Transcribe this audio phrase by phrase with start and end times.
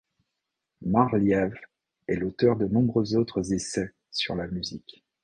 [0.83, 1.53] Marliave
[2.07, 5.05] est l'auteur de nombreux autres essais sur la musique.